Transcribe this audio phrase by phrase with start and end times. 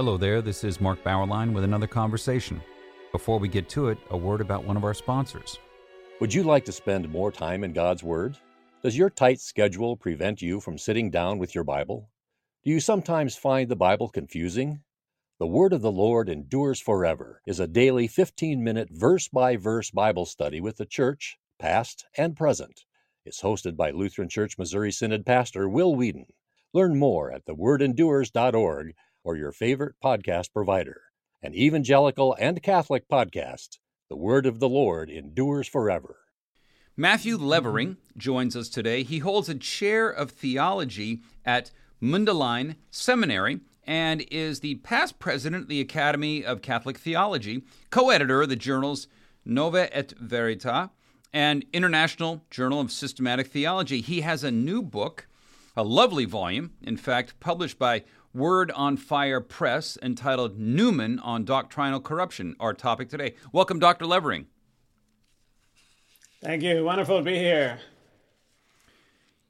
[0.00, 2.62] Hello there, this is Mark Bauerlein with another conversation.
[3.12, 5.58] Before we get to it, a word about one of our sponsors.
[6.22, 8.38] Would you like to spend more time in God's Word?
[8.82, 12.08] Does your tight schedule prevent you from sitting down with your Bible?
[12.64, 14.80] Do you sometimes find the Bible confusing?
[15.38, 19.90] The Word of the Lord Endures Forever is a daily 15 minute verse by verse
[19.90, 22.86] Bible study with the church, past and present.
[23.26, 26.24] It's hosted by Lutheran Church Missouri Synod Pastor Will Weedon.
[26.72, 31.02] Learn more at thewordendures.org or your favorite podcast provider.
[31.42, 33.78] An evangelical and Catholic podcast.
[34.08, 36.16] The Word of the Lord endures forever.
[36.96, 39.02] Matthew Levering joins us today.
[39.02, 41.70] He holds a chair of theology at
[42.02, 48.42] Mundelein Seminary and is the past president of the Academy of Catholic Theology, co editor
[48.42, 49.08] of the journals
[49.44, 50.90] Nova et Vetera
[51.32, 54.00] and International Journal of Systematic Theology.
[54.00, 55.26] He has a new book,
[55.76, 62.00] a lovely volume, in fact, published by Word on Fire Press, entitled Newman on Doctrinal
[62.00, 63.34] Corruption, our topic today.
[63.52, 64.06] Welcome, Dr.
[64.06, 64.46] Levering.
[66.42, 66.84] Thank you.
[66.84, 67.80] Wonderful to be here.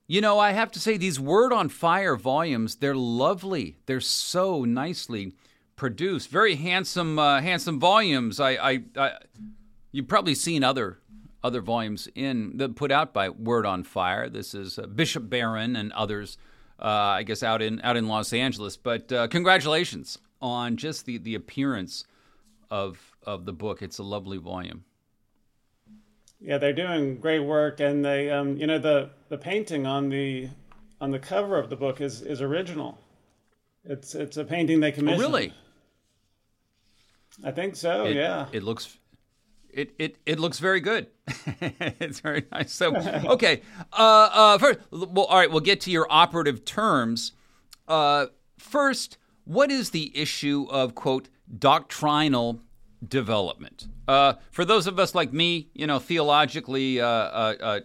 [0.06, 3.76] You know, I have to say, these Word on Fire volumes, they're lovely.
[3.86, 5.34] They're so nicely
[5.76, 6.30] produced.
[6.30, 8.40] Very handsome, uh, handsome volumes.
[8.40, 9.12] I, I, I,
[9.92, 10.98] you've probably seen other
[11.42, 14.28] other volumes in that put out by Word on Fire.
[14.28, 16.36] This is uh, Bishop Barron and others,
[16.80, 18.76] uh, I guess, out in out in Los Angeles.
[18.76, 22.04] But uh, congratulations on just the the appearance
[22.70, 23.82] of of the book.
[23.82, 24.84] It's a lovely volume.
[26.40, 30.48] Yeah, they're doing great work, and they, um, you know, the the painting on the
[31.00, 32.98] on the cover of the book is is original.
[33.84, 35.22] It's it's a painting they commissioned.
[35.22, 35.52] Oh, really?
[37.44, 38.06] I think so.
[38.06, 38.46] It, yeah.
[38.52, 38.96] It looks
[39.72, 41.08] it, it, it looks very good.
[41.60, 42.72] it's very nice.
[42.72, 42.94] So,
[43.26, 43.62] okay.
[43.92, 47.32] Uh, uh, first, well, all right, we'll get to your operative terms.
[47.88, 48.26] Uh,
[48.58, 51.28] first, what is the issue of, quote,
[51.58, 52.60] doctrinal
[53.06, 53.88] development?
[54.06, 57.80] Uh, for those of us like me, you know, theologically uh, uh,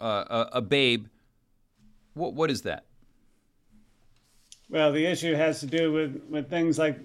[0.00, 1.06] uh, a babe,
[2.14, 2.84] what, what is that?
[4.68, 6.98] Well, the issue has to do with, with things like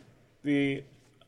[0.44, 0.84] the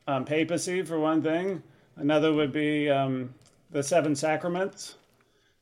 [0.06, 1.62] um, papacy, for one thing
[1.98, 3.34] Another would be um,
[3.70, 4.94] the seven sacraments.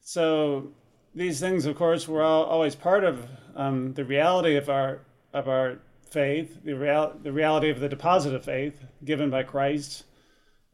[0.03, 0.69] So
[1.15, 5.01] these things, of course, were all, always part of um, the reality of our
[5.33, 5.79] of our
[6.11, 10.05] faith, the real the reality of the deposit of faith given by Christ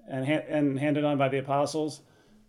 [0.09, 2.01] and ha- and handed on by the apostles.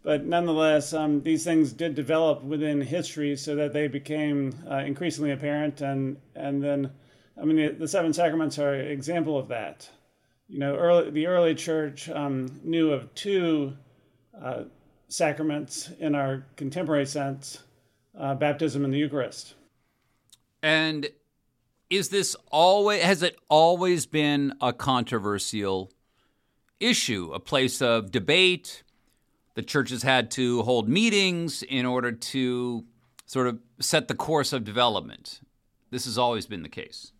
[0.04, 5.32] But nonetheless, um, these things did develop within history so that they became uh, increasingly
[5.32, 5.82] apparent.
[5.82, 6.92] And and then,
[7.40, 9.88] I mean, the, the seven sacraments are an example of that
[10.48, 13.74] you know, early, the early church um, knew of two
[14.42, 14.64] uh,
[15.08, 17.64] sacraments in our contemporary sense
[18.20, 19.56] uh, baptism and the Eucharist.
[20.62, 21.08] And
[21.90, 25.92] is this always, has it always been a controversial
[26.80, 28.84] issue, a place of debate?
[29.56, 32.86] The church has had to hold meetings in order to
[33.26, 35.42] sort of set the course of development.
[35.92, 37.12] This has always been the case.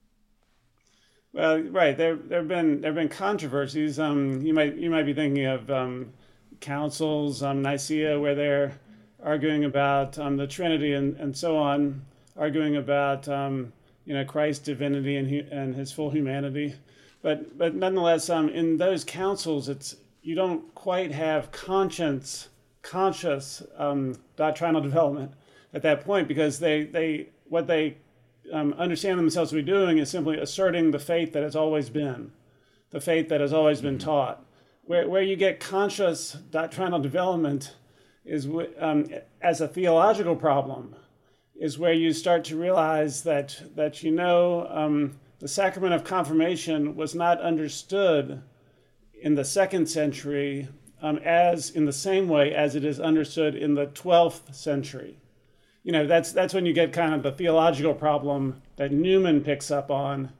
[1.34, 1.98] Well, right.
[1.98, 4.00] There there have been there have been controversies.
[4.00, 6.14] Um, you might you might be thinking of um,
[6.60, 8.80] councils, um, Nicaea, where they're
[9.24, 12.06] arguing about um, the Trinity and, and so on,
[12.38, 13.74] arguing about um,
[14.06, 16.76] you know Christ's divinity and and his full humanity.
[17.24, 22.50] But but nonetheless, um, in those councils, it's you don't quite have conscience
[22.84, 25.32] conscious um, doctrinal development
[25.74, 27.98] at that point because they they what they
[28.52, 32.32] um, understand themselves to be doing is simply asserting the faith that has always been,
[32.92, 34.46] the faith that has always been taught.
[34.84, 37.76] Where, where you get conscious doctrinal development
[38.26, 38.48] is
[38.80, 39.08] um,
[39.42, 40.96] as a theological problem,
[41.56, 46.96] is where you start to realize that, that you know um, the sacrament of confirmation
[46.96, 48.42] was not understood
[49.22, 50.68] in the second century
[51.02, 55.18] um, as in the same way as it is understood in the 12th century
[55.84, 59.70] you know that's that's when you get kind of the theological problem that Newman picks
[59.70, 60.32] up on,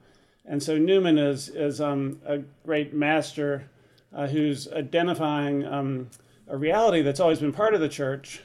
[0.44, 3.70] and so Newman is is um, a great master
[4.12, 6.08] uh, who's identifying um,
[6.48, 8.42] a reality that's always been part of the church,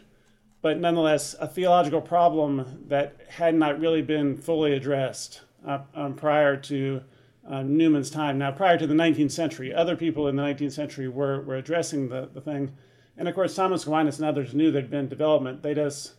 [0.62, 6.58] but nonetheless a theological problem that had not really been fully addressed uh, um, prior
[6.58, 7.02] to
[7.50, 8.38] uh, Newman's time.
[8.38, 12.10] Now, prior to the 19th century, other people in the 19th century were were addressing
[12.10, 12.74] the the thing,
[13.18, 15.64] and of course Thomas Aquinas and others knew there'd been development.
[15.64, 16.14] They just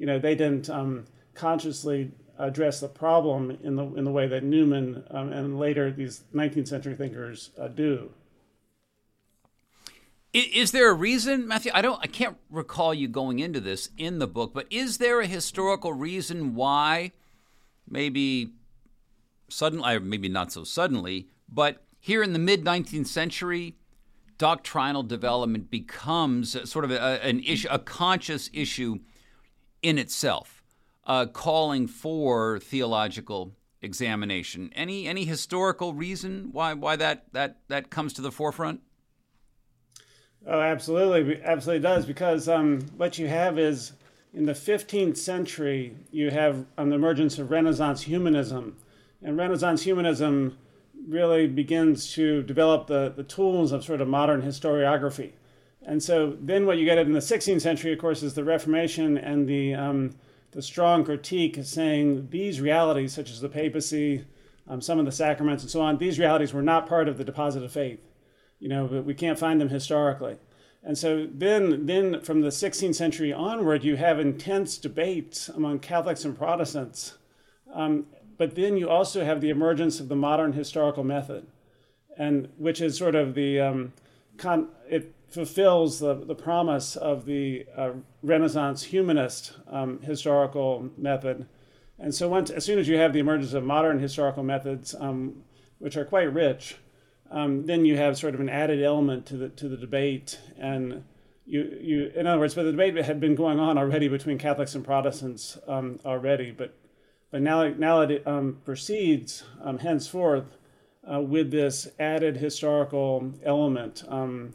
[0.00, 1.04] you know, they didn't um,
[1.34, 6.24] consciously address the problem in the in the way that Newman um, and later these
[6.34, 8.10] 19th century thinkers uh, do.
[10.32, 11.70] Is there a reason, Matthew?
[11.74, 12.00] I don't.
[12.02, 15.92] I can't recall you going into this in the book, but is there a historical
[15.92, 17.12] reason why,
[17.86, 18.52] maybe
[19.48, 23.74] suddenly, or maybe not so suddenly, but here in the mid 19th century,
[24.38, 29.00] doctrinal development becomes sort of a, an issue, a conscious issue
[29.82, 30.62] in itself,
[31.06, 34.70] uh, calling for theological examination.
[34.74, 38.80] Any any historical reason why why that that that comes to the forefront?
[40.46, 43.92] Oh, absolutely, absolutely does because um, what you have is
[44.32, 48.76] in the 15th century you have um, the emergence of Renaissance humanism,
[49.22, 50.56] and Renaissance humanism
[51.06, 55.32] really begins to develop the, the tools of sort of modern historiography.
[55.86, 59.16] And so then what you get in the 16th century, of course, is the Reformation
[59.16, 60.14] and the, um,
[60.52, 64.24] the strong critique saying these realities, such as the papacy,
[64.68, 67.24] um, some of the sacraments, and so on, these realities were not part of the
[67.24, 68.00] deposit of faith.
[68.58, 70.36] You know, but we can't find them historically.
[70.82, 76.24] And so then, then from the 16th century onward, you have intense debates among Catholics
[76.24, 77.14] and Protestants
[77.72, 78.06] um,
[78.36, 81.46] but then you also have the emergence of the modern historical method,
[82.16, 83.92] and which is sort of the um,
[84.36, 87.90] con- it fulfills the, the promise of the uh,
[88.22, 91.46] Renaissance humanist um, historical method.
[91.98, 95.42] And so once, as soon as you have the emergence of modern historical methods, um,
[95.78, 96.76] which are quite rich,
[97.30, 100.38] um, then you have sort of an added element to the to the debate.
[100.58, 101.04] And
[101.46, 104.74] you you in other words, but the debate had been going on already between Catholics
[104.74, 106.74] and Protestants um, already, but
[107.30, 110.56] but now, now it um, proceeds um, henceforth
[111.10, 114.54] uh, with this added historical element, um,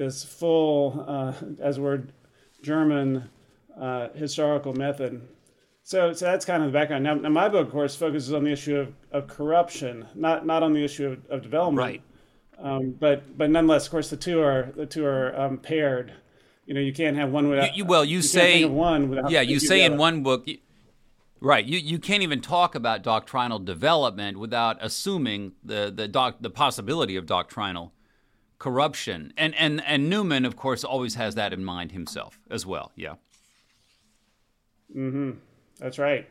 [0.00, 2.10] this full, uh, as word
[2.62, 3.28] German
[3.78, 5.20] uh, historical method.
[5.82, 7.04] So, so that's kind of the background.
[7.04, 10.62] Now, now, my book, of course, focuses on the issue of, of corruption, not not
[10.62, 11.86] on the issue of, of development.
[11.86, 12.02] Right.
[12.58, 16.14] Um, but but nonetheless, of course, the two are the two are um, paired.
[16.64, 17.76] You know, you can't have one without.
[17.76, 19.30] You, you, well, you, you say one without.
[19.30, 20.46] Yeah, you say in one book.
[21.42, 21.64] Right.
[21.64, 27.16] You, you can't even talk about doctrinal development without assuming the, the, doc, the possibility
[27.16, 27.94] of doctrinal
[28.60, 29.32] corruption.
[29.36, 32.92] And, and, and Newman, of course, always has that in mind himself as well.
[32.94, 33.14] Yeah.
[34.94, 35.32] Mm-hmm.
[35.80, 36.28] That's right.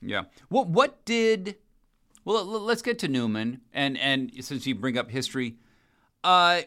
[0.00, 0.22] Yeah.
[0.48, 1.56] What, what did.
[2.24, 3.60] Well, let's get to Newman.
[3.74, 5.56] And, and since you bring up history,
[6.24, 6.62] uh,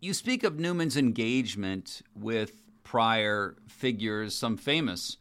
[0.00, 5.18] you speak of Newman's engagement with prior figures, some famous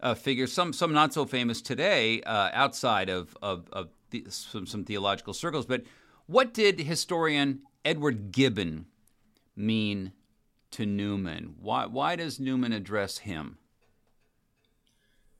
[0.00, 4.66] uh, figures, some some not so famous today, uh, outside of of, of the, some,
[4.66, 5.66] some theological circles.
[5.66, 5.82] But
[6.28, 8.86] what did historian Edward Gibbon
[9.56, 10.12] mean
[10.70, 11.56] to Newman?
[11.60, 13.58] Why why does Newman address him?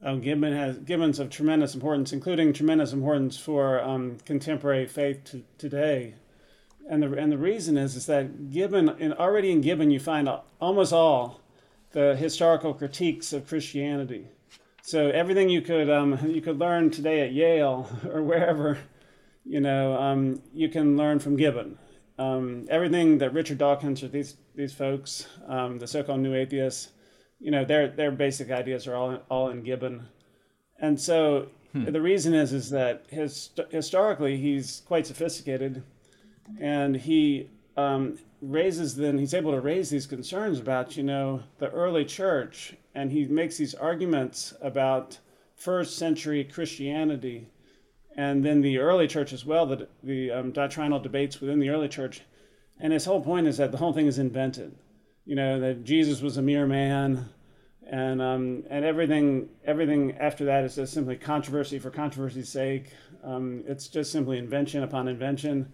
[0.02, 5.43] Oh, Gibbon has Gibbon's of tremendous importance, including tremendous importance for um, contemporary faith to,
[5.58, 6.14] today.
[6.88, 10.29] And the and the reason is is that Gibbon, in, already in Gibbon, you find
[10.61, 11.40] almost all
[11.93, 14.29] the historical critiques of Christianity.
[14.82, 18.79] So everything you could um, you could learn today at Yale or wherever,
[19.48, 21.78] you know, um, you can learn from Gibbon.
[22.18, 26.90] Um, everything that Richard Dawkins or these these folks, um, the so-called new atheists,
[27.40, 30.06] you know, their their basic ideas are all all in Gibbon,
[30.78, 31.84] and so hmm.
[31.84, 35.82] the reason is is that his, historically he's quite sophisticated,
[36.60, 41.70] and he um, raises then he's able to raise these concerns about you know the
[41.70, 45.18] early church and he makes these arguments about
[45.54, 47.46] first century Christianity
[48.18, 51.88] and then the early church as well, the, the um, doctrinal debates within the early
[51.88, 52.22] church.
[52.80, 54.75] And his whole point is that the whole thing is invented.
[55.25, 57.28] You know, that Jesus was a mere man,
[57.88, 62.92] and um, and everything everything after that is just simply controversy for controversy's sake.
[63.22, 65.72] Um, it's just simply invention upon invention.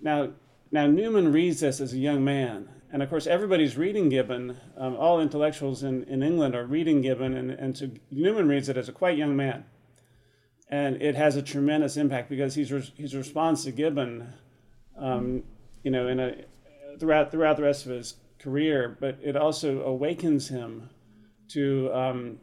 [0.00, 0.30] Now,
[0.72, 4.56] now Newman reads this as a young man, and of course, everybody's reading Gibbon.
[4.78, 8.78] Um, all intellectuals in, in England are reading Gibbon, and, and so Newman reads it
[8.78, 9.66] as a quite young man.
[10.70, 14.32] And it has a tremendous impact because he's his response to Gibbon,
[14.98, 15.42] um,
[15.82, 16.34] you know, in a,
[16.98, 20.90] throughout throughout the rest of his career, but it also awakens him
[21.48, 22.38] to, um,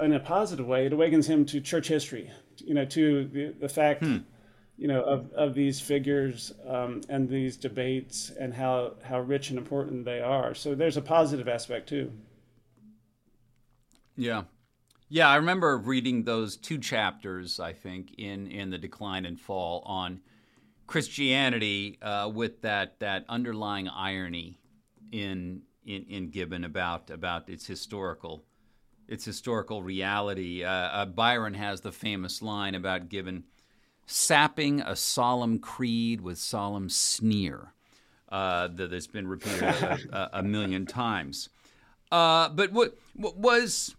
[0.00, 3.68] in a positive way, it awakens him to church history, you know, to the, the
[3.68, 4.18] fact hmm
[4.82, 9.58] you know, of, of these figures um, and these debates and how, how rich and
[9.58, 10.54] important they are.
[10.54, 12.10] So there's a positive aspect too.
[14.16, 14.42] Yeah.
[15.14, 19.82] Yeah, I remember reading those two chapters, I think, in, in The Decline and Fall
[19.84, 20.22] on
[20.86, 24.56] Christianity uh, with that, that underlying irony
[25.12, 28.46] in, in, in Gibbon about, about its historical
[29.06, 30.64] its historical reality.
[30.64, 33.44] Uh, uh, Byron has the famous line about Gibbon
[34.06, 37.74] sapping a solemn creed with solemn sneer
[38.30, 41.50] uh, that has been repeated a, a, million times.
[42.10, 43.94] Uh, but what, what, was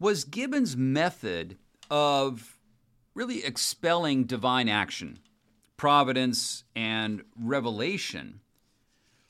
[0.00, 1.58] was Gibbon's method
[1.90, 2.58] of
[3.14, 5.20] really expelling divine action,
[5.76, 8.40] providence, and revelation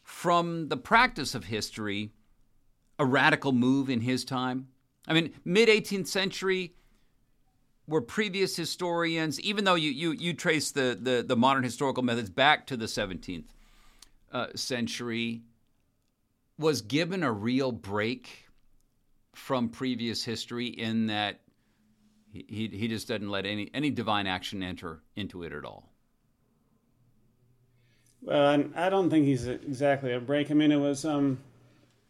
[0.02, 2.12] from the practice of history
[2.98, 4.68] a radical move in his time?
[5.08, 6.74] I mean, mid 18th century,
[7.90, 12.30] were previous historians, even though you, you, you trace the, the, the modern historical methods
[12.30, 13.46] back to the 17th
[14.32, 15.42] uh, century,
[16.56, 18.49] was Gibbon a real break
[19.34, 21.40] from previous history in that
[22.32, 25.90] he, he just doesn't let any, any divine action enter into it at all?
[28.22, 30.50] Well, I don't think he's exactly a break.
[30.50, 31.38] I mean, it was, um,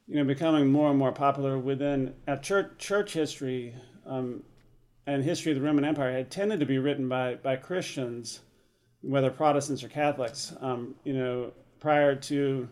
[0.08, 3.74] you know, becoming more and more popular within uh, church church history.
[4.04, 4.42] Um,
[5.06, 8.40] and history of the Roman Empire had tended to be written by, by Christians,
[9.00, 12.68] whether Protestants or Catholics, um, you know, prior to,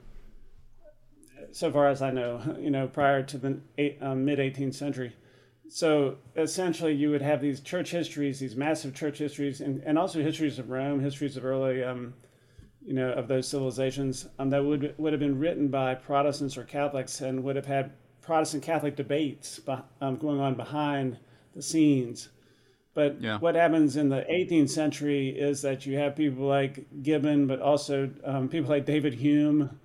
[1.52, 5.14] so far as I know, you know, prior to the eight, um, mid 18th century.
[5.68, 10.22] So essentially, you would have these church histories, these massive church histories, and, and also
[10.22, 12.14] histories of Rome, histories of early, um,
[12.82, 16.64] you know, of those civilizations um, that would would have been written by Protestants or
[16.64, 19.60] Catholics, and would have had Protestant Catholic debates
[20.00, 21.18] um, going on behind
[21.54, 22.30] the scenes.
[22.94, 23.38] But yeah.
[23.38, 28.10] what happens in the 18th century is that you have people like Gibbon, but also
[28.24, 29.78] um, people like David Hume,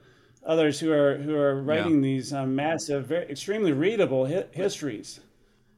[0.45, 2.01] others who are who are writing yeah.
[2.01, 5.19] these um, massive, very, extremely readable hi- histories.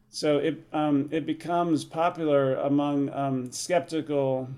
[0.10, 4.50] So it um, it becomes popular among um, skeptical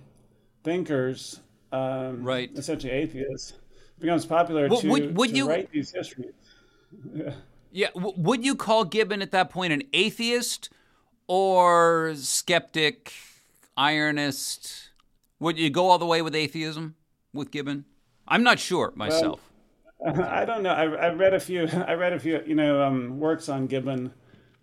[0.63, 1.39] thinkers,
[1.71, 2.49] um, right?
[2.55, 3.51] Essentially atheists.
[3.51, 6.33] It becomes popular well, to, would, would to you, write these histories.
[7.13, 7.31] yeah.
[7.71, 7.89] yeah.
[7.95, 10.69] Would you call Gibbon at that point an atheist?
[11.27, 13.13] or skeptic,
[13.77, 14.87] ironist?
[15.39, 16.95] Would you go all the way with atheism
[17.33, 17.85] with Gibbon?
[18.27, 19.21] I'm not sure myself.
[19.23, 19.39] Well,
[20.05, 20.69] I don't know.
[20.69, 21.67] I, I, read a few.
[21.87, 24.13] I read a few, you know, um, works on Gibbon,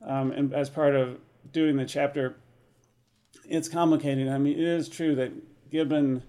[0.06, 1.18] um, and as part of
[1.52, 2.36] doing the chapter,
[3.48, 4.28] it's complicated.
[4.28, 5.32] I mean, it is true that
[5.70, 6.22] Gibbon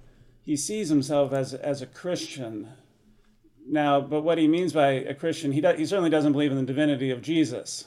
[0.46, 2.70] he sees himself as as a Christian.
[3.68, 6.64] Now, but what he means by a Christian, he he certainly doesn't believe in the
[6.64, 7.86] divinity of Jesus.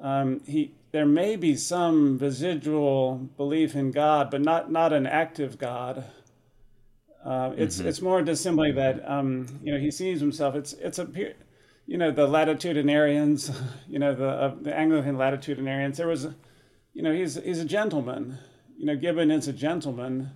[0.00, 5.56] Um, he there may be some residual belief in God, but not not an active
[5.56, 6.04] God.
[7.24, 7.88] Uh, it's mm-hmm.
[7.88, 10.54] it's more just simply that um, you know he sees himself.
[10.54, 11.06] It's it's a
[11.86, 13.54] you know the latitudinarians,
[13.88, 15.96] you know the uh, the Anglican latitudinarians.
[15.96, 16.28] There was,
[16.94, 18.38] you know, he's he's a gentleman.
[18.76, 20.30] You know, Gibbon is a gentleman,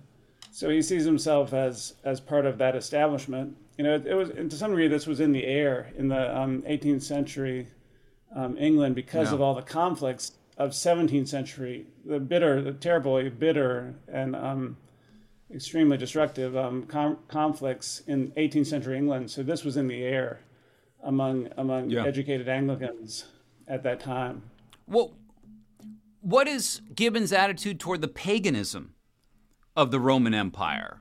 [0.51, 3.57] so he sees himself as as part of that establishment.
[3.77, 6.35] You know, it, it was to some degree this was in the air in the
[6.35, 7.67] um, 18th century
[8.35, 9.35] um, England because yeah.
[9.35, 14.77] of all the conflicts of 17th century, the bitter, the terribly bitter and um,
[15.53, 19.31] extremely destructive um, com- conflicts in 18th century England.
[19.31, 20.39] So this was in the air
[21.03, 22.05] among among yeah.
[22.05, 23.25] educated Anglicans
[23.67, 24.43] at that time.
[24.87, 25.13] Well,
[26.21, 28.93] what is Gibbon's attitude toward the paganism
[29.75, 30.99] of the Roman Empire?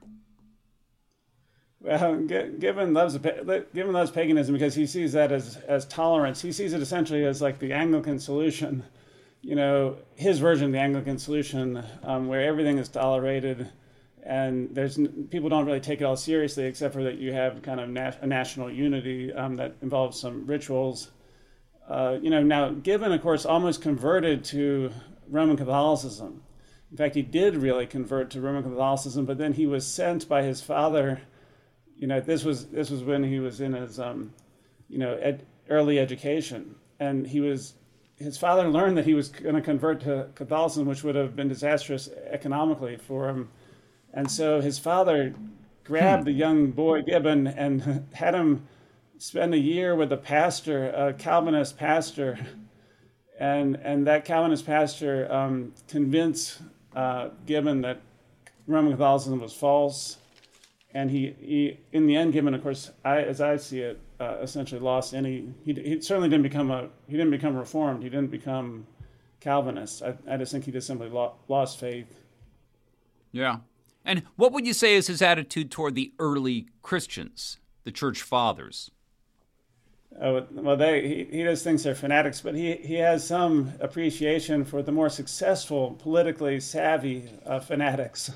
[1.81, 6.43] Well, Gibbon loves Gibbon loves paganism because he sees that as as tolerance.
[6.43, 8.85] He sees it essentially as like the Anglican solution
[9.47, 13.71] you know, his version of the Anglican solution, um, where everything is tolerated,
[14.27, 14.99] and there's
[15.31, 18.19] people don't really take it all seriously, except for that you have kind of nat-
[18.23, 21.11] a national unity um, that involves some rituals.
[21.89, 24.91] Uh, you know, now Gibbon, of course, almost converted to
[25.29, 26.43] Roman Catholicism.
[26.91, 30.43] In fact, he did really convert to Roman Catholicism, but then he was sent by
[30.43, 31.21] his father.
[31.97, 34.33] You know, this was this was when he was in his, um,
[34.89, 37.75] you know, ed- early education, and he was
[38.17, 41.49] his father learned that he was going to convert to Catholicism, which would have been
[41.49, 43.51] disastrous economically for him.
[44.17, 45.35] And so his father
[45.85, 46.25] grabbed hmm.
[46.25, 48.67] the young boy Gibbon and had him
[49.19, 52.39] spend a year with a pastor, a Calvinist pastor.
[53.39, 56.59] And, and that Calvinist pastor um, convinced
[56.95, 58.01] uh, Gibbon that
[58.67, 60.17] Roman Catholicism was false.
[60.95, 64.39] And he, he, in the end, Gibbon, of course, I, as I see it, uh,
[64.41, 65.53] essentially lost any.
[65.63, 66.89] He, he certainly didn't become a.
[67.07, 68.03] He didn't become reformed.
[68.03, 68.87] He didn't become
[69.41, 70.03] Calvinist.
[70.03, 72.07] I, I just think he just simply lo- lost faith.
[73.33, 73.59] Yeah.
[74.07, 78.91] And what would you say is his attitude toward the early Christians, the church fathers?
[80.23, 84.65] Oh, well, they, he, he just thinks they're fanatics, but he, he has some appreciation
[84.65, 88.31] for the more successful, politically savvy uh, fanatics.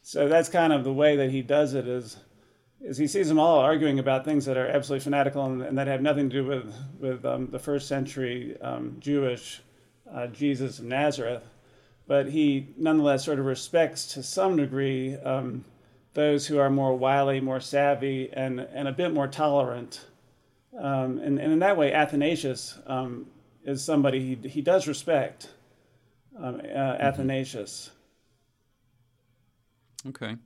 [0.00, 2.16] So that's kind of the way that he does it is
[2.80, 5.86] is he sees them all arguing about things that are absolutely fanatical and, and that
[5.86, 9.62] have nothing to do with with um, the first century um, Jewish
[10.12, 11.42] uh, Jesus of Nazareth,
[12.06, 15.64] but he nonetheless sort of respects to some degree um,
[16.14, 20.04] those who are more wily, more savvy, and and a bit more tolerant.
[20.78, 23.26] Um, and, and in that way, Athanasius um,
[23.64, 25.50] is somebody he, he does respect.
[26.36, 27.02] Um, uh, mm-hmm.
[27.02, 27.90] Athanasius.
[30.06, 30.36] Okay.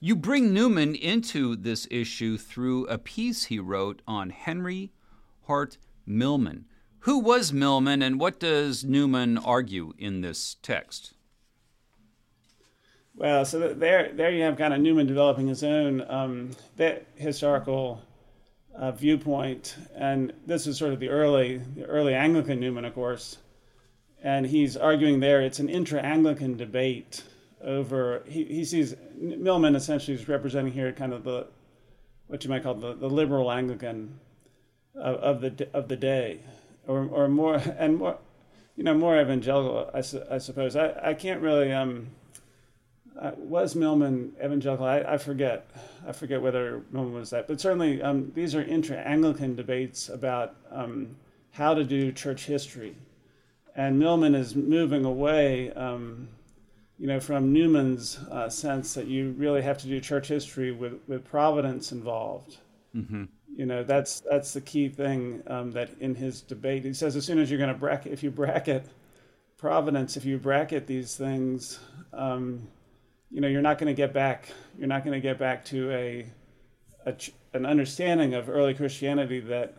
[0.00, 4.92] You bring Newman into this issue through a piece he wrote on Henry
[5.46, 6.66] Hart Milman.
[7.04, 11.12] Who was Milman and what does Newman argue in this text?
[13.14, 16.52] Well, so there, there you have kind of Newman developing his own um,
[17.16, 18.00] historical
[18.74, 23.36] uh, viewpoint, and this is sort of the early, the early Anglican Newman, of course,
[24.22, 27.22] and he's arguing there it's an intra-Anglican debate
[27.62, 28.22] over.
[28.26, 31.48] He, he sees Milman essentially is representing here kind of the
[32.28, 34.18] what you might call the, the liberal Anglican
[34.94, 36.40] of, of the of the day,
[36.86, 38.18] or or more and more,
[38.76, 39.90] you know, more evangelical.
[39.94, 39.98] I,
[40.34, 42.08] I suppose I, I can't really um
[43.36, 44.86] was Milman evangelical?
[44.86, 45.70] I, I, forget.
[46.06, 51.16] I forget whether Milman was that, but certainly um, these are intra-Anglican debates about um,
[51.52, 52.96] how to do church history,
[53.76, 56.28] and Milman is moving away, um,
[56.98, 61.00] you know, from Newman's uh, sense that you really have to do church history with
[61.06, 62.58] with providence involved.
[62.94, 63.24] Mm-hmm.
[63.56, 67.24] You know, that's that's the key thing um, that in his debate he says as
[67.24, 68.84] soon as you're going to bracket, if you bracket
[69.58, 71.78] providence, if you bracket these things
[72.12, 72.66] um,
[73.30, 74.48] you know, you're not going to get back.
[74.78, 76.26] You're not going to get back to a,
[77.04, 77.14] a,
[77.52, 79.74] an understanding of early Christianity that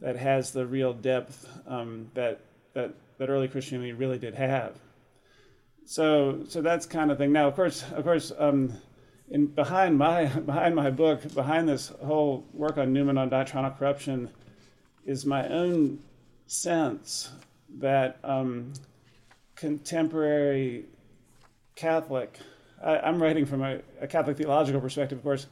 [0.00, 2.40] that has the real depth um, that
[2.72, 4.78] that that early Christianity really did have.
[5.84, 7.32] So so that's kind of thing.
[7.32, 8.72] Now, of course, of course, um,
[9.30, 14.30] in behind my behind my book, behind this whole work on Newman on doctrinal corruption,
[15.04, 15.98] is my own
[16.46, 17.30] sense
[17.78, 18.72] that um,
[19.56, 20.84] contemporary
[21.74, 22.38] Catholic
[22.82, 25.46] I, am writing from a, a, Catholic theological perspective, of course,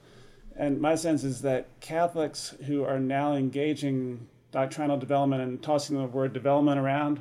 [0.56, 6.04] and my sense is that Catholics who are now engaging doctrinal development and tossing the
[6.04, 7.20] word development around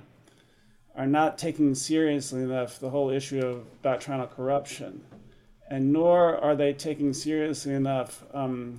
[0.96, 5.04] are not taking seriously enough the whole issue of doctrinal corruption,
[5.70, 8.78] and nor are they taking seriously enough, um,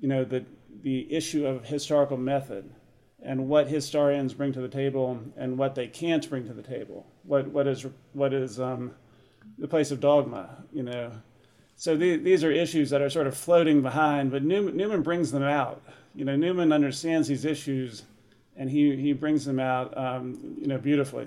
[0.00, 0.44] you know, the
[0.82, 2.70] the issue of historical method
[3.22, 7.06] and what historians bring to the table and what they can't bring to the table.
[7.22, 8.94] What what is what is um,
[9.58, 11.10] the place of dogma, you know.
[11.76, 15.32] So the, these are issues that are sort of floating behind, but Newman, Newman brings
[15.32, 15.82] them out.
[16.14, 18.04] You know, Newman understands these issues,
[18.56, 21.26] and he, he brings them out, um, you know, beautifully.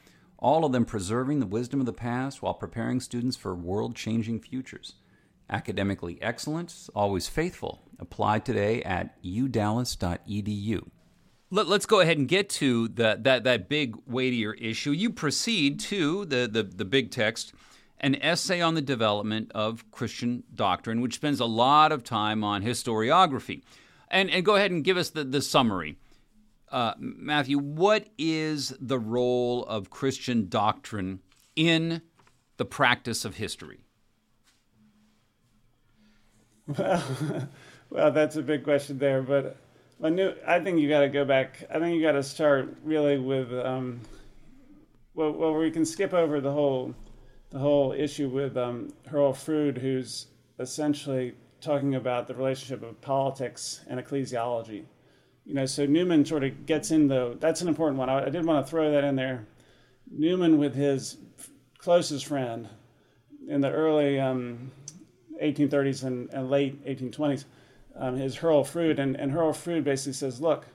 [0.41, 4.41] all of them preserving the wisdom of the past while preparing students for world changing
[4.41, 4.95] futures.
[5.49, 7.83] Academically excellent, always faithful.
[7.99, 10.89] Apply today at udallas.edu.
[11.51, 14.91] Let, us go ahead and get to the, that, that big, weightier issue.
[14.91, 17.53] You proceed to the, the, the big text
[18.01, 22.63] an essay on the development of Christian doctrine, which spends a lot of time on
[22.63, 23.61] historiography.
[24.09, 25.97] And, and go ahead and give us the, the summary.
[26.71, 31.19] Uh, Matthew, what is the role of Christian doctrine
[31.55, 32.01] in
[32.57, 33.83] the practice of history?
[36.67, 37.03] Well,
[37.89, 39.57] well, that's a big question there, but
[40.01, 41.63] I think you got to go back.
[41.69, 43.99] I think you got to start really with um,
[45.13, 46.95] well, well, we can skip over the whole
[47.49, 50.27] the whole issue with um, Hurrell Froude, who's
[50.59, 54.85] essentially talking about the relationship of politics and ecclesiology.
[55.45, 57.35] You know, so Newman sort of gets in the.
[57.39, 58.09] That's an important one.
[58.09, 59.45] I, I did want to throw that in there.
[60.09, 61.17] Newman, with his
[61.77, 62.69] closest friend
[63.47, 64.71] in the early um,
[65.41, 67.45] 1830s and, and, late 1820s,
[67.95, 70.67] um, his Hurrell Froude, and, and Hurrell Froude basically says, look,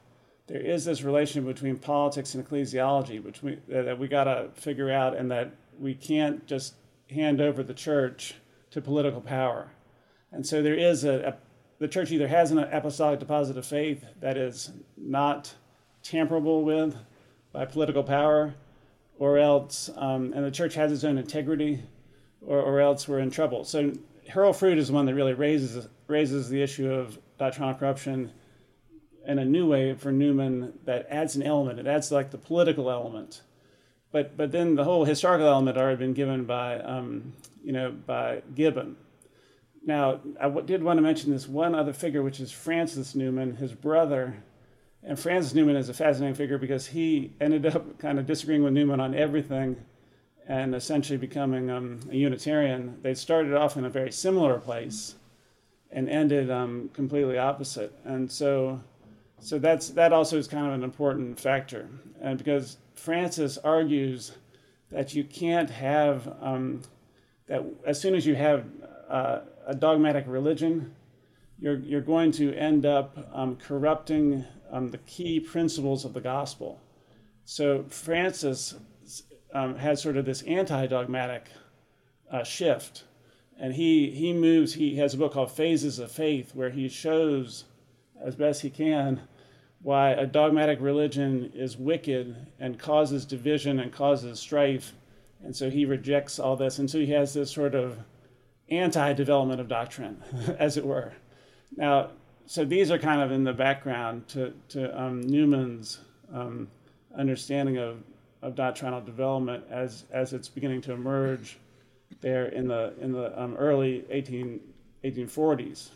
[0.47, 4.91] there is this relation between politics and ecclesiology, which we, that we got to figure
[4.91, 6.75] out, and that we can't just
[7.11, 8.35] hand over the church
[8.71, 9.69] to political power.
[10.33, 11.37] And so there is a
[11.79, 15.55] the church either has an apostolic deposit of faith that is not
[16.03, 16.97] tamperable with
[17.53, 18.55] by political power,
[19.19, 21.83] or else, um, and the church has its own integrity,
[22.47, 23.65] or, or else we're in trouble.
[23.65, 23.93] So
[24.29, 28.33] Hurrell Froude is one that really raises raises the issue of doctrinal corruption
[29.27, 31.81] in a new way for Newman that adds an element.
[31.81, 33.43] It adds like the political element
[34.17, 38.43] but but then the whole historical element already been given by um, you know by
[38.55, 38.97] Gibbon.
[39.87, 43.72] Now I did want to mention this one other figure, which is Francis Newman, his
[43.72, 44.37] brother.
[45.03, 48.72] And Francis Newman is a fascinating figure because he ended up kind of disagreeing with
[48.72, 49.77] Newman on everything
[50.49, 52.99] and essentially becoming um, a Unitarian.
[53.03, 55.14] They started off in a very similar place,
[55.90, 57.92] and ended um, completely opposite.
[58.05, 58.81] And so,
[59.40, 61.88] so that's that also is kind of an important factor,
[62.20, 64.33] and because Francis argues
[64.90, 66.83] that you can't have um,
[67.46, 68.64] that as soon as you have
[69.09, 70.95] uh, a dogmatic religion,
[71.59, 76.81] you're you're going to end up um, corrupting um, the key principles of the gospel.
[77.45, 78.75] So Francis
[79.53, 81.49] um, had sort of this anti-dogmatic
[82.31, 83.05] uh, shift
[83.59, 84.75] and he he moves.
[84.75, 87.65] He has a book called Phases of Faith, where he shows,
[88.23, 89.23] as best he can,
[89.83, 94.93] why a dogmatic religion is wicked and causes division and causes strife,
[95.43, 97.99] and so he rejects all this, and so he has this sort of
[98.71, 100.23] anti-development of doctrine,
[100.59, 101.13] as it were.
[101.77, 102.11] Now,
[102.47, 106.01] so these are kind of in the background to to um, Newman's
[106.33, 106.69] um,
[107.17, 108.03] understanding of
[108.43, 111.59] of doctrinal development as as it's beginning to emerge
[112.21, 114.61] there in the in the um, early 18,
[115.05, 115.91] 1840s.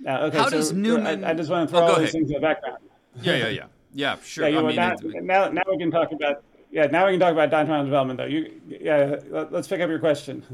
[0.00, 1.24] Now, okay, How so does Newman?
[1.24, 2.06] I, I, just want to throw oh, all ahead.
[2.06, 2.78] these things in the background.
[3.20, 4.16] Yeah, yeah, yeah, yeah.
[4.24, 4.48] Sure.
[4.48, 6.86] Yeah, I mean, now, now, now we can talk about yeah.
[6.86, 8.26] Now we can talk about doctrinal development, though.
[8.26, 9.16] You yeah.
[9.28, 10.44] Let, let's pick up your question.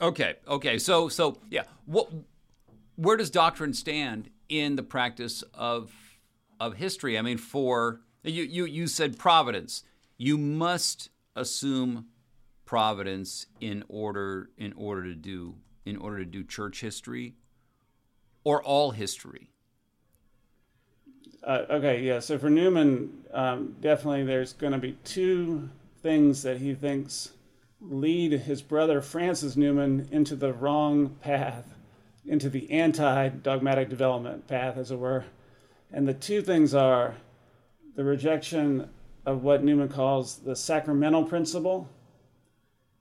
[0.00, 0.36] Okay.
[0.46, 0.78] Okay.
[0.78, 1.64] So so yeah.
[1.86, 2.10] What?
[2.96, 5.92] Where does doctrine stand in the practice of
[6.60, 7.18] of history?
[7.18, 9.82] I mean, for you you you said providence.
[10.18, 12.06] You must assume
[12.66, 15.54] providence in order in order to do
[15.86, 17.34] in order to do church history
[18.42, 19.48] or all history
[21.44, 25.68] uh, okay yeah so for newman um, definitely there's going to be two
[26.02, 27.30] things that he thinks
[27.80, 31.64] lead his brother francis newman into the wrong path
[32.24, 35.24] into the anti-dogmatic development path as it were
[35.92, 37.14] and the two things are
[37.94, 38.88] the rejection
[39.24, 41.88] of what newman calls the sacramental principle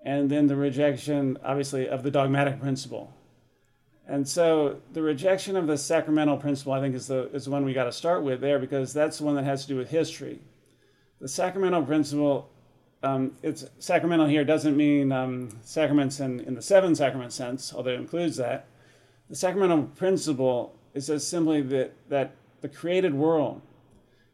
[0.05, 3.11] and then the rejection, obviously, of the dogmatic principle.
[4.07, 7.65] And so the rejection of the sacramental principle, I think, is the, is the one
[7.65, 9.89] we got to start with there because that's the one that has to do with
[9.89, 10.39] history.
[11.19, 12.51] The sacramental principle,
[13.05, 17.91] um, it's sacramental here doesn't mean um, sacraments in, in the seven sacrament sense, although
[17.91, 18.65] it includes that.
[19.29, 23.61] The sacramental principle is just simply that, that the created world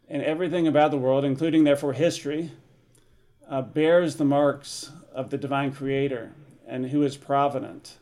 [0.08, 2.52] and everything about the world, including therefore history,
[3.50, 6.32] uh, bears the marks of the divine creator
[6.66, 7.98] and who is provident.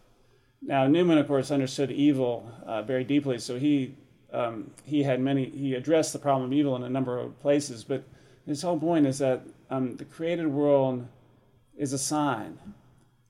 [0.61, 3.95] Now, Newman, of course, understood evil uh, very deeply, so he,
[4.31, 7.83] um, he had many, he addressed the problem of evil in a number of places,
[7.83, 8.03] but
[8.49, 11.07] his whole point is that um, the created world
[11.77, 12.57] is a sign,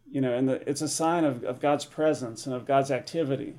[0.10, 3.54] you know, and the, it's a sign of, of God's presence and of God's activity.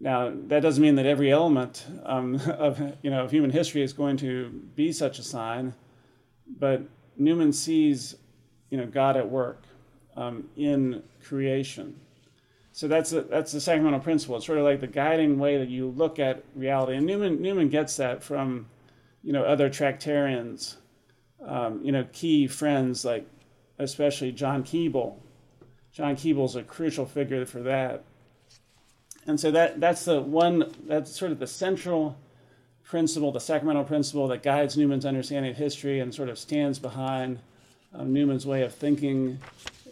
[0.00, 3.92] Now, that doesn't mean that every element um, of, you know, of human history is
[3.92, 5.74] going to be such a sign,
[6.46, 6.82] but
[7.16, 8.14] Newman sees
[8.70, 9.64] you know, God at work
[10.16, 11.98] um, in creation.
[12.72, 14.36] So that's a, that's the sacramental principle.
[14.36, 16.96] It's sort of like the guiding way that you look at reality.
[16.96, 18.66] And Newman Newman gets that from,
[19.22, 20.76] you know, other Tractarians,
[21.44, 23.26] um, you know, key friends like,
[23.78, 25.16] especially John Keble.
[25.92, 28.04] John Keble's a crucial figure for that.
[29.26, 32.16] And so that that's the one that's sort of the central
[32.84, 37.38] principle, the sacramental principle that guides Newman's understanding of history and sort of stands behind
[37.94, 39.38] um, Newman's way of thinking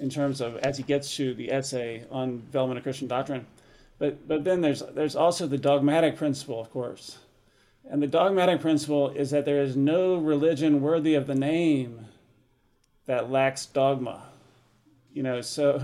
[0.01, 3.47] in terms of as he gets to the essay on development of Christian doctrine.
[3.99, 7.19] But, but then there's, there's also the dogmatic principle, of course.
[7.91, 12.07] And the dogmatic principle is that there is no religion worthy of the name
[13.07, 14.25] that lacks dogma.
[15.13, 15.83] You know, so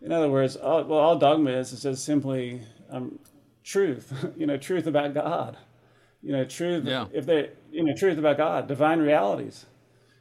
[0.00, 3.18] in other words, all, well, all dogma is is just simply um,
[3.62, 4.12] truth.
[4.36, 5.56] you know, truth about God.
[6.22, 6.84] You know, truth.
[6.86, 7.06] Yeah.
[7.12, 9.66] If they, you know, truth about God, divine realities.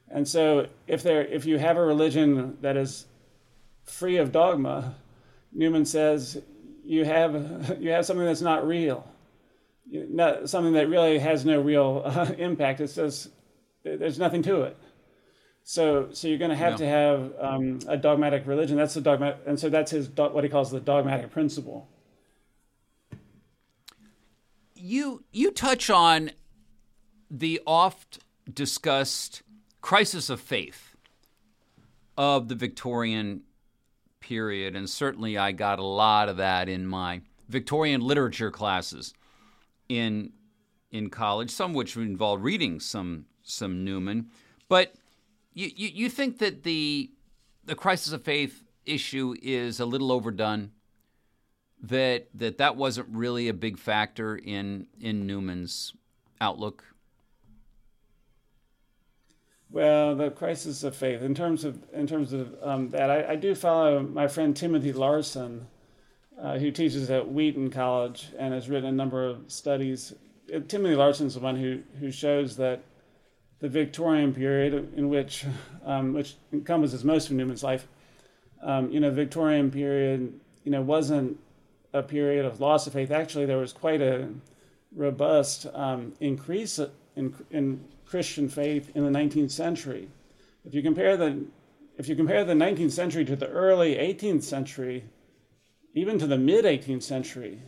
[0.10, 3.06] And so if there if you have a religion that is
[3.84, 4.96] free of dogma,
[5.54, 6.42] Newman says
[6.84, 9.08] you have you have something that's not real.
[10.16, 12.80] Not something that really has no real uh, impact.
[12.80, 13.28] It's just
[13.84, 14.78] there's nothing to it.
[15.66, 16.78] So, so you're going to have no.
[16.78, 18.78] to have um, a dogmatic religion.
[18.78, 21.90] That's the dogma, and so that's his what he calls the dogmatic principle.
[24.74, 26.32] You you touch on
[27.30, 28.20] the oft
[28.52, 29.42] discussed
[29.82, 30.96] crisis of faith
[32.18, 33.42] of the Victorian
[34.22, 39.14] period, and certainly I got a lot of that in my Victorian literature classes
[39.90, 40.32] in
[40.92, 44.30] in college, some which involved reading some some Newman.
[44.68, 44.96] But
[45.54, 47.12] you, you, you think that the
[47.64, 50.72] the crisis of faith issue is a little overdone?
[51.82, 55.94] That that that wasn't really a big factor in in Newman's
[56.42, 56.84] outlook.
[59.70, 61.22] Well, the crisis of faith.
[61.22, 64.94] In terms of in terms of um, that, I, I, do follow my friend Timothy
[64.94, 65.68] Larsen,
[66.42, 70.14] uh, who teaches at Wheaton College and has written a number of studies.
[70.54, 72.84] Uh, Timothy Larsen's the one who, who shows that
[73.60, 75.46] the Victorian period, in which,
[75.86, 77.88] um, which encompasses most of Newman's life,
[78.62, 81.40] um, you know, Victorian period, you know, wasn't
[81.94, 83.12] a period of loss of faith.
[83.12, 84.28] Actually, there was quite a
[84.94, 86.80] robust um, increase
[87.16, 90.10] in, in Christian faith in the 19th century.
[90.66, 91.46] If you compare the
[91.98, 95.06] if you compare the 19th century to the early 18th century,
[95.96, 97.60] even to the mid 18th century,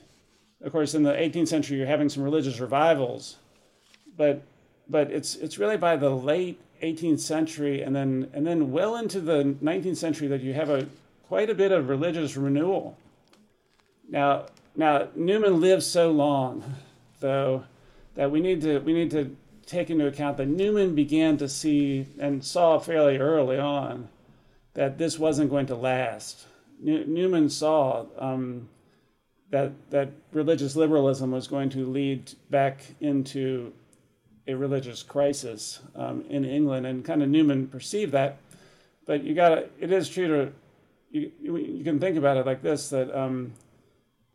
[0.62, 3.38] of course, in the 18th century, you're having some religious revivals,
[4.16, 4.44] but
[4.90, 9.20] but it's it's really by the late 18th century and then and then well into
[9.20, 10.88] the 19th century that you have a
[11.28, 12.98] quite a bit of religious renewal.
[14.10, 16.64] Now now Newman lived so long,
[17.20, 17.64] though,
[18.16, 19.36] that we need to we need to
[19.66, 24.08] take into account that Newman began to see and saw fairly early on
[24.74, 26.46] that this wasn't going to last.
[26.80, 28.70] Newman saw um,
[29.50, 33.74] that that religious liberalism was going to lead back into
[34.48, 38.38] a religious crisis um, in England, and kind of Newman perceived that.
[39.06, 40.52] But you got to, it is true to,
[41.12, 43.54] you, you can think about it like this that, um,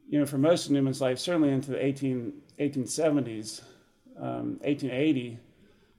[0.08, 3.62] you know, for most of Newman's life, certainly into the 18, 1870s,
[4.18, 5.38] um, 1880,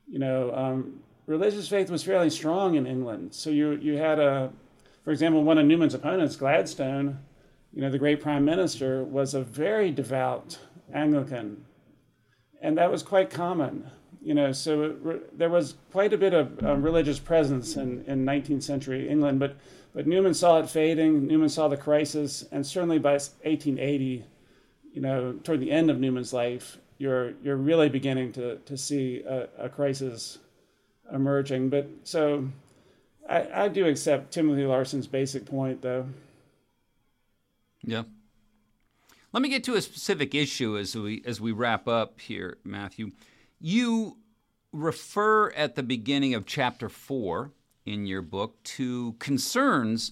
[0.08, 3.34] you know, um, religious faith was fairly strong in England.
[3.34, 4.52] So you, you had a,
[5.04, 7.20] for example, one of Newman's opponents, Gladstone,
[7.74, 10.60] you know, the great prime minister, was a very devout
[10.94, 11.66] Anglican.
[12.62, 13.90] And that was quite common
[14.24, 18.64] you know, so it, there was quite a bit of religious presence in, in 19th
[18.64, 19.58] century England, but,
[19.94, 21.28] but Newman saw it fading.
[21.28, 24.24] Newman saw the crisis, and certainly by 1880,
[24.94, 29.24] you know, toward the end of Newman's life, you're you're really beginning to to see
[29.28, 30.38] a, a crisis
[31.12, 31.70] emerging.
[31.70, 32.48] But so,
[33.30, 36.06] I, I do accept Timothy Larsen's basic point, though.
[37.82, 38.04] Yeah.
[39.32, 43.12] Let me get to a specific issue as we as we wrap up here, Matthew.
[43.60, 44.18] You
[44.72, 47.52] refer at the beginning of chapter four
[47.86, 50.12] in your book to concerns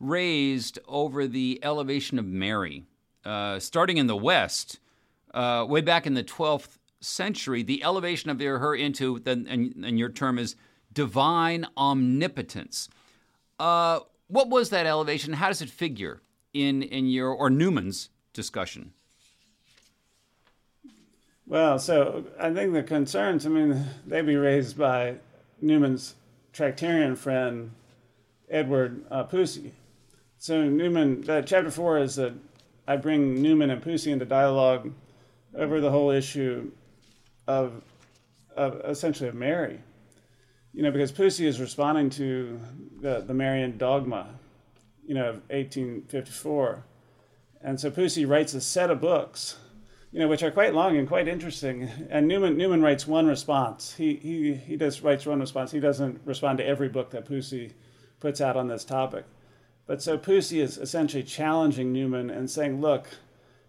[0.00, 2.84] raised over the elevation of Mary.
[3.24, 4.78] Uh, starting in the West,
[5.34, 9.98] uh, way back in the 12th century, the elevation of her into, the, and, and
[9.98, 10.56] your term is
[10.98, 12.88] divine omnipotence.
[13.60, 15.32] Uh, what was that elevation?
[15.34, 18.92] How does it figure in, in your, or Newman's discussion?
[21.46, 25.18] Well, so I think the concerns, I mean, they'd be raised by
[25.62, 26.16] Newman's
[26.52, 27.70] Tractarian friend,
[28.50, 29.70] Edward uh, Pusey.
[30.38, 32.32] So Newman, uh, chapter four is that
[32.88, 34.90] I bring Newman and Pusey into dialogue
[35.54, 36.72] over the whole issue
[37.46, 37.84] of,
[38.56, 39.78] of essentially of Mary.
[40.72, 42.60] You know, because Pusey is responding to
[43.00, 44.28] the, the Marian dogma,
[45.06, 46.84] you know, of 1854.
[47.62, 49.56] And so Pusey writes a set of books
[50.12, 51.88] you know, which are quite long and quite interesting.
[52.10, 53.94] And Newman Newman writes one response.
[53.94, 55.70] He he he does writes one response.
[55.70, 57.72] He doesn't respond to every book that Pusey
[58.20, 59.24] puts out on this topic.
[59.86, 63.08] But so Pusey is essentially challenging Newman and saying, look,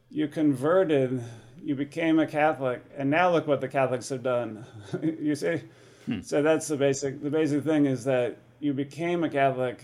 [0.09, 1.23] you converted,
[1.61, 4.65] you became a Catholic, and now look what the Catholics have done.
[5.01, 5.61] you see?
[6.09, 6.21] Hmm.
[6.21, 9.83] So that's the basic the basic thing is that you became a Catholic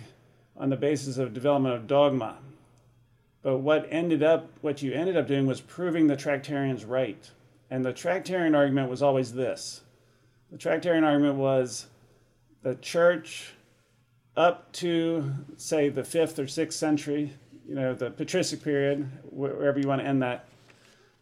[0.57, 2.38] on the basis of development of dogma.
[3.43, 7.29] But what ended up, what you ended up doing was proving the Tractarians right.
[7.69, 9.81] And the Tractarian argument was always this.
[10.51, 11.85] The Tractarian argument was
[12.63, 13.53] the church
[14.35, 17.33] up to, say, the fifth or sixth century,
[17.67, 20.47] you know, the patristic period, wherever you want to end that,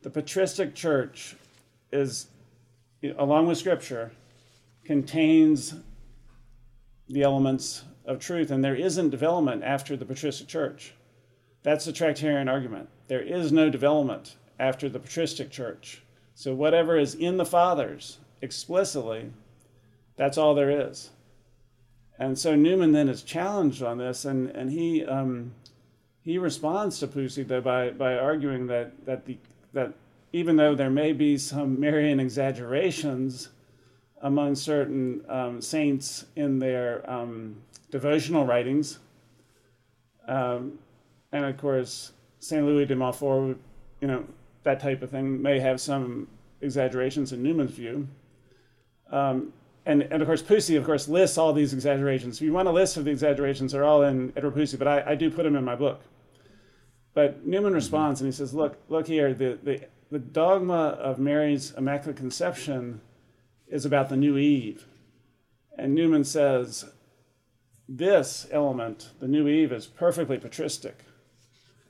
[0.01, 1.35] the patristic church
[1.91, 2.27] is,
[3.17, 4.13] along with scripture,
[4.85, 5.75] contains
[7.07, 10.93] the elements of truth, and there isn't development after the patristic church.
[11.63, 12.89] That's the Tractarian argument.
[13.07, 16.03] There is no development after the patristic church.
[16.35, 19.31] So whatever is in the fathers explicitly,
[20.17, 21.11] that's all there is.
[22.19, 25.53] And so Newman then is challenged on this, and, and he um,
[26.21, 29.37] he responds to Pusey though by, by arguing that that the
[29.73, 29.93] that
[30.31, 33.49] even though there may be some Marian exaggerations
[34.23, 37.55] among certain um, saints in their um,
[37.91, 38.99] devotional writings,
[40.27, 40.79] um,
[41.31, 43.57] and of course Saint Louis de Montfort,
[44.01, 44.25] you know,
[44.63, 46.27] that type of thing may have some
[46.61, 48.07] exaggerations in Newman's view.
[49.11, 49.53] Um,
[49.85, 52.37] and, and of course, Pusey, of course, lists all these exaggerations.
[52.37, 55.11] If you want a list of the exaggerations, they're all in Edward Pusey, but I,
[55.11, 56.01] I do put them in my book.
[57.13, 61.73] But Newman responds and he says, look, look here, the, the, the dogma of Mary's
[61.77, 63.01] Immaculate Conception
[63.67, 64.85] is about the new Eve.
[65.77, 66.85] And Newman says,
[67.87, 70.99] this element, the new Eve, is perfectly patristic.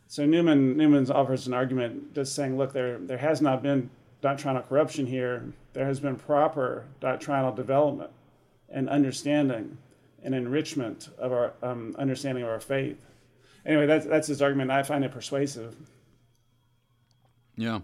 [0.07, 3.89] So Newman Newman's offers an argument just saying, look, there there has not been
[4.21, 5.53] doctrinal corruption here.
[5.73, 8.11] There has been proper doctrinal development
[8.69, 9.77] and understanding
[10.23, 13.03] and enrichment of our um, understanding of our faith.
[13.65, 14.71] Anyway, that's that's his argument.
[14.71, 15.75] I find it persuasive.
[17.55, 17.79] Yeah.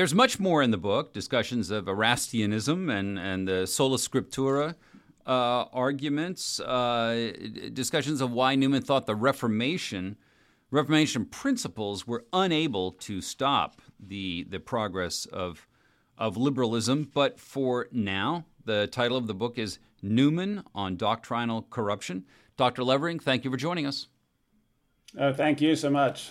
[0.00, 4.74] There's much more in the book, discussions of Erastianism and, and the Sola Scriptura
[5.26, 7.32] uh, arguments, uh,
[7.74, 10.16] discussions of why Newman thought the Reformation,
[10.70, 15.68] Reformation principles were unable to stop the, the progress of,
[16.16, 17.10] of liberalism.
[17.12, 22.24] But for now, the title of the book is Newman on Doctrinal Corruption.
[22.56, 22.84] Dr.
[22.84, 24.06] Levering, thank you for joining us.
[25.18, 26.30] Uh, thank you so much.